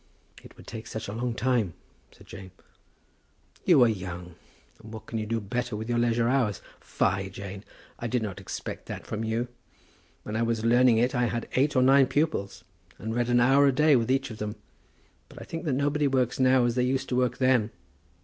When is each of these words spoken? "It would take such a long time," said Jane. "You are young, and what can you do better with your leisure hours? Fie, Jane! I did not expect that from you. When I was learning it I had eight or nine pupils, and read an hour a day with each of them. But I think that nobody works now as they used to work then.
"It 0.41 0.57
would 0.57 0.65
take 0.65 0.87
such 0.87 1.07
a 1.07 1.13
long 1.13 1.35
time," 1.35 1.75
said 2.11 2.25
Jane. 2.25 2.49
"You 3.65 3.83
are 3.83 3.87
young, 3.87 4.33
and 4.81 4.91
what 4.91 5.05
can 5.05 5.19
you 5.19 5.27
do 5.27 5.39
better 5.39 5.75
with 5.75 5.87
your 5.89 5.99
leisure 5.99 6.27
hours? 6.27 6.59
Fie, 6.79 7.29
Jane! 7.29 7.63
I 7.99 8.07
did 8.07 8.23
not 8.23 8.41
expect 8.41 8.87
that 8.87 9.05
from 9.05 9.23
you. 9.23 9.47
When 10.23 10.35
I 10.35 10.41
was 10.41 10.65
learning 10.65 10.97
it 10.97 11.13
I 11.13 11.25
had 11.27 11.47
eight 11.53 11.75
or 11.75 11.83
nine 11.83 12.07
pupils, 12.07 12.63
and 12.97 13.13
read 13.13 13.29
an 13.29 13.39
hour 13.39 13.67
a 13.67 13.71
day 13.71 13.95
with 13.95 14.09
each 14.09 14.31
of 14.31 14.39
them. 14.39 14.55
But 15.29 15.39
I 15.39 15.45
think 15.45 15.65
that 15.65 15.73
nobody 15.73 16.07
works 16.07 16.39
now 16.39 16.65
as 16.65 16.73
they 16.73 16.83
used 16.83 17.07
to 17.09 17.15
work 17.15 17.37
then. 17.37 17.69